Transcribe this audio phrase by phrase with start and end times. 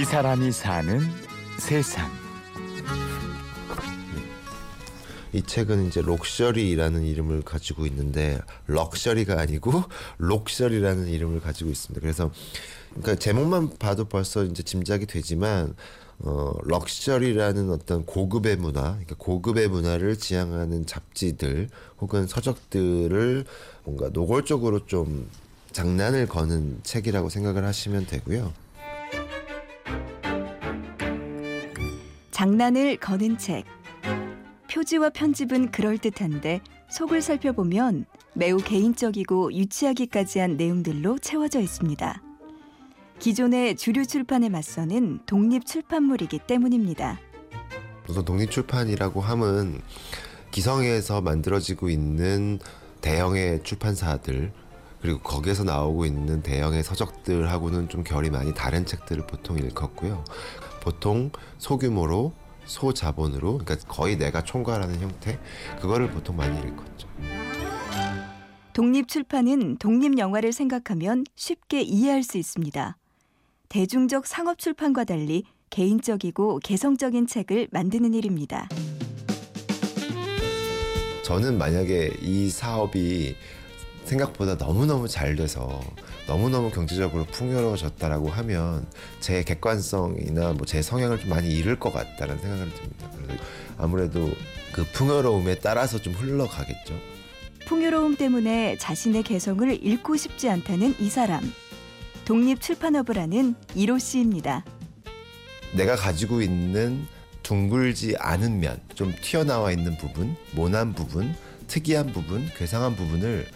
[0.00, 0.98] 이 사람이 사는
[1.58, 2.10] 세상.
[5.34, 9.84] 이 책은 이제 록셔리라는 이름을 가지고 있는데 럭셔리가 아니고
[10.16, 12.00] 록셔리라는 이름을 가지고 있습니다.
[12.00, 12.30] 그래서
[12.94, 15.74] 그러니까 제목만 봐도 벌써 이제 짐작이 되지만
[16.20, 21.68] 어 럭셔리라는 어떤 고급의 문화, 그러니까 고급의 문화를 지향하는 잡지들
[22.00, 23.44] 혹은 서적들을
[23.84, 25.28] 뭔가 노골적으로 좀
[25.72, 28.69] 장난을 거는 책이라고 생각을 하시면 되고요.
[32.40, 33.66] 장난을 거는 책.
[34.72, 42.22] 표지와 편집은 그럴듯한데 속을 살펴보면 매우 개인적이고 유치하기까지 한 내용들로 채워져 있습니다.
[43.18, 47.20] 기존의 주류 출판에 맞서는 독립 출판물이기 때문입니다.
[48.08, 49.82] 우선 독립 출판이라고 함은
[50.50, 52.58] 기성에서 만들어지고 있는
[53.02, 54.50] 대형의 출판사들
[55.02, 60.24] 그리고 거기에서 나오고 있는 대형의 서적들하고는 좀 결이 많이 다른 책들을 보통 읽었고요.
[60.80, 62.32] 보통 소규모로
[62.64, 65.38] 소자본으로 그러니까 거의 내가 총괄하는 형태
[65.80, 67.08] 그거를 보통 많이 읽었죠.
[68.72, 72.96] 독립 출판은 독립 영화를 생각하면 쉽게 이해할 수 있습니다.
[73.68, 78.68] 대중적 상업 출판과 달리 개인적이고 개성적인 책을 만드는 일입니다.
[81.22, 83.36] 저는 만약에 이 사업이
[84.14, 85.80] 생각보다 너무너무 잘 돼서
[86.26, 88.86] 너무너무 경제적으로 풍요로워졌다라고 하면
[89.20, 93.10] 제 객관성이나 뭐 제 성향을 좀 많이 잃을 것 같다는 생각을 듭니다.
[93.16, 93.42] 그래서
[93.78, 94.30] 아무래도
[94.72, 96.94] 그 풍요로움에 따라서 좀 흘러가겠죠.
[97.66, 101.40] 풍요로움 때문에 자신의 개성을 잃고 싶지 않다는 이 사람.
[102.24, 104.64] 독립 출판업을 하는 이로 씨입니다.
[105.72, 107.06] 내가 가지고 있는
[107.42, 111.34] 둥글지 않은 면, 좀 튀어나와 있는 부분, 모난 부분,
[111.68, 113.46] 특이한 부분, 괴상한 부분을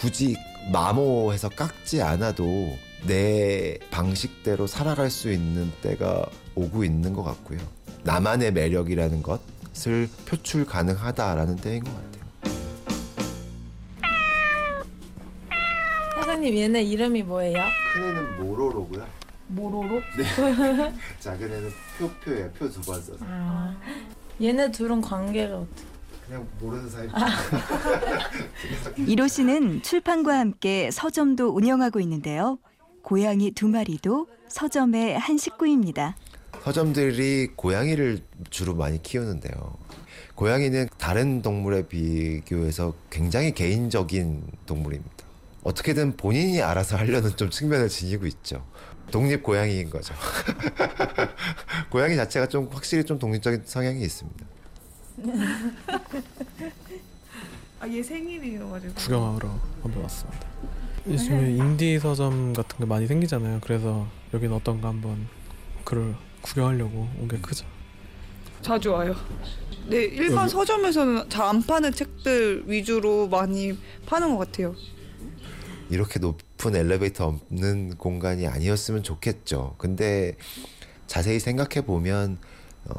[0.00, 0.36] 굳이
[0.72, 7.58] 마모해서 깎지 않아도 내 방식대로 살아갈 수 있는 때가 오고 있는 것 같고요.
[8.04, 12.08] 나만의 매력이라는 것을 표출 가능하다라는 때인 것 같아요.
[16.14, 17.58] 사장님 얘네 이름이 뭐예요?
[17.94, 19.06] 큰 애는 모로로고요.
[19.48, 20.00] 모로로?
[21.20, 22.50] 작은 애는 표표예요.
[22.52, 23.18] 표 두 번 써서.
[23.22, 23.74] 아,
[24.42, 25.97] 얘네 둘은 관계가 어떻게?
[26.28, 27.08] 그냥 모르는 사이.
[29.08, 32.58] 이로 씨는 출판과 함께 서점도 운영하고 있는데요.
[33.02, 36.16] 고양이 두 마리도 서점의 한 식구입니다.
[36.62, 38.18] 서점들이 고양이를
[38.50, 39.78] 주로 많이 키우는데요.
[40.34, 45.16] 고양이는 다른 동물에 비교해서 굉장히 개인적인 동물입니다.
[45.64, 48.66] 어떻게든 본인이 알아서 하려는 좀 측면을 지니고 있죠.
[49.10, 50.14] 독립 고양이인 거죠.
[51.88, 54.57] 고양이 자체가 좀 확실히 좀 독립적인 성향이 있습니다.
[57.80, 59.48] 아 얘 생일이어가지고 구경하러
[59.82, 60.40] 한번 왔습니다.
[61.06, 63.60] 요즘에 인디 서점 같은 게 많이 생기잖아요.
[63.62, 65.26] 그래서 여기는 어떤가 한번
[65.84, 67.66] 그걸 구경하려고 온 게 크죠.
[68.62, 69.14] 자주 와요.
[69.88, 74.74] 네 일반 여기- 서점에서는 잘 안 파는 책들 위주로 많이 파는 것 같아요.
[75.88, 79.76] 이렇게 높은 엘리베이터 없는 공간이 아니었으면 좋겠죠.
[79.78, 80.36] 근데
[81.06, 82.38] 자세히 생각해 보면
[82.86, 82.94] 어,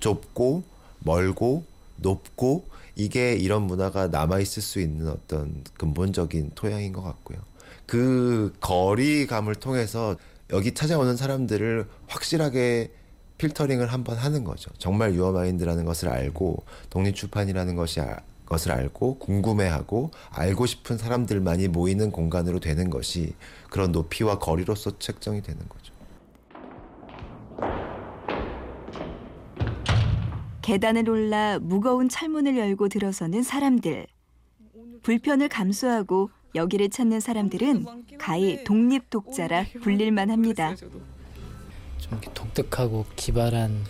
[0.00, 0.64] 좁고
[1.04, 1.64] 멀고
[1.96, 2.66] 높고
[2.96, 7.38] 이게 이런 문화가 남아 있을 수 있는 어떤 근본적인 토양인 것 같고요.
[7.86, 10.16] 그 거리감을 통해서
[10.50, 12.90] 여기 찾아오는 사람들을 확실하게
[13.38, 14.70] 필터링을 한번 하는 거죠.
[14.78, 22.60] 정말 유어마인드라는 것을 알고 독립출판이라는 것이 아- 것을 알고 궁금해하고 알고 싶은 사람들만이 모이는 공간으로
[22.60, 23.34] 되는 것이
[23.70, 25.93] 그런 높이와 거리로서 책정이 되는 거죠.
[30.64, 34.06] 계단을 올라 무거운 철문을 열고 들어서는 사람들.
[35.02, 37.84] 불편을 감수하고 여기를 찾는 사람들은
[38.16, 40.74] 가히 독립 독자라 불릴만 합니다.
[41.98, 43.84] 좀 독특하고 기발한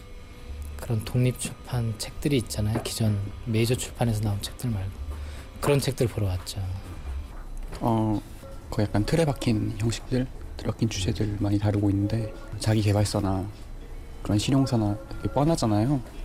[0.76, 2.82] 그런 독립 출판 책들이 있잖아요.
[2.82, 4.90] 기존 메이저 출판에서 나온 책들 말고
[5.60, 6.60] 그런 책들 보러 왔죠.
[7.82, 8.20] 어,
[8.68, 13.48] 거의 약간 틀에 박힌 형식들, 틀에 박힌 주제들 많이 다루고 있는데 자기 개발서나
[14.24, 14.98] 그런 실용서나
[15.32, 16.23] 뻔하잖아요.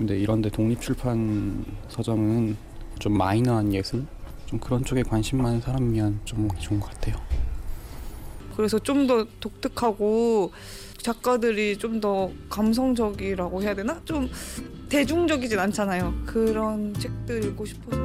[0.00, 2.56] 근데 이런데 독립출판 서점은
[2.98, 4.06] 좀 마이너한 예술,
[4.46, 7.16] 좀 그런 쪽에 관심 많은 사람이면 좀 좋은 것 같아요.
[8.56, 10.52] 그래서 좀 더 독특하고
[10.96, 14.00] 작가들이 좀 더 감성적이라고 해야 되나?
[14.06, 14.30] 좀
[14.88, 16.14] 대중적이진 않잖아요.
[16.24, 18.00] 그런 책들 읽고 싶어서.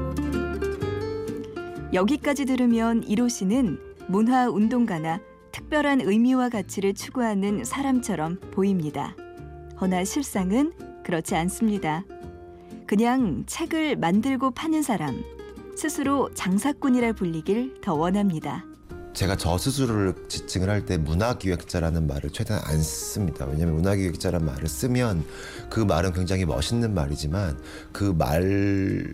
[1.94, 5.22] 여기까지 들으면 이로 씨는 문화 운동가나
[5.54, 9.16] 특별한 의미와 가치를 추구하는 사람처럼 보입니다.
[9.80, 10.74] 허나 실상은
[11.06, 12.04] 그렇지 않습니다.
[12.88, 15.24] 그냥 책을 만들고 파는 사람,
[15.78, 18.66] 스스로 장사꾼이라 불리길 더 원합니다.
[19.14, 23.46] 제가 저 스스로를 지칭을 할 때 문화기획자라는 말을 최대한 안 씁니다.
[23.46, 25.24] 왜냐하면 문화기획자라는 말을 쓰면
[25.70, 27.58] 그 말은 굉장히 멋있는 말이지만
[27.94, 29.14] 그 말을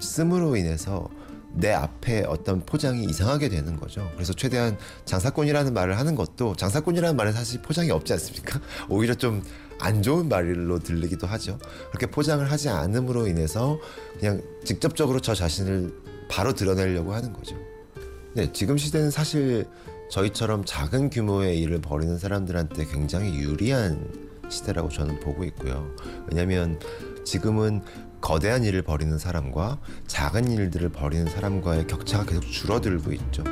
[0.00, 1.08] 씀으로 인해서
[1.54, 4.10] 내 앞에 어떤 포장이 이상하게 되는 거죠.
[4.14, 4.76] 그래서 최대한
[5.06, 8.60] 장사꾼이라는 말을 하는 것도 장사꾼이라는 말은 사실 포장이 없지 않습니까?
[8.90, 9.42] 오히려 좀
[9.80, 11.58] 안 좋은 말로 들리기도 하죠.
[11.90, 13.78] 그렇게 포장을 하지 않음으로 인해서
[14.18, 15.92] 그냥 직접적으로 저 자신을
[16.28, 17.56] 바로 드러내려고 하는 거죠.
[18.34, 19.66] 네, 지금 시대는 사실
[20.10, 25.94] 저희처럼 작은 규모의 일을 벌이는 사람들한테 굉장히 유리한 시대라고 저는 보고 있고요.
[26.28, 26.78] 왜냐하면
[27.24, 27.82] 지금은
[28.20, 33.44] 거대한 일을 벌이는 사람과 작은 일들을 벌이는 사람과의 격차가 계속 줄어들고 있죠.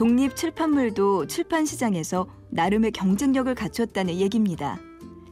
[0.00, 4.80] 독립 출판물도 출판 시장에서 나름의 경쟁력을 갖췄다는 얘기입니다.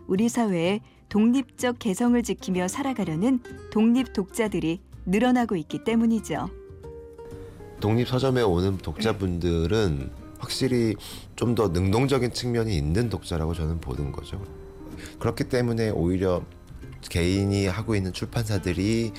[0.07, 6.51] 우리 사회에 독립적 개성을 지키며 살아가려는 독립 독자들이 늘어나고 있기 때문이죠.
[7.81, 10.97] 독립 서점에 오는 독자분들은 확실히
[11.35, 14.39] 좀 더 능동적인 측면이 있는 독자라고 저는 보는 거죠.
[15.19, 16.43] 그렇기 때문에 오히려
[17.09, 19.13] 개인이 하고 있는 출판사들이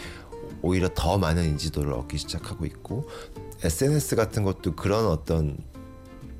[0.62, 3.08] 오히려 더 많은 인지도를 얻기 시작하고 있고
[3.64, 5.58] SNS 같은 것도 그런 어떤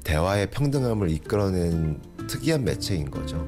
[0.04, 3.48] 대화의 평등함을 이끌어낸 특이한 매체인 거죠.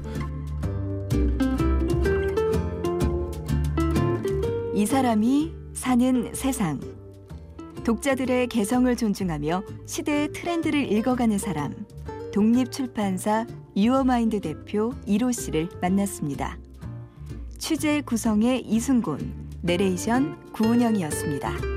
[4.74, 6.80] 이 사람이 사는 세상.
[7.84, 11.74] 독자들의 개성을 존중하며 시대의 트렌드를 읽어가는 사람.
[12.32, 13.46] 독립출판사
[13.76, 16.58] 유어마인드 대표 이로 씨를 만났습니다.
[17.58, 21.71] 취재 구성의 이순곤, 내레이션 구은영이었습니다.